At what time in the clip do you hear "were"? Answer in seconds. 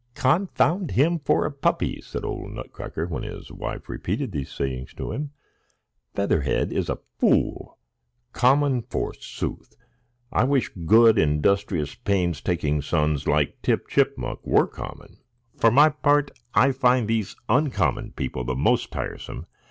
14.43-14.65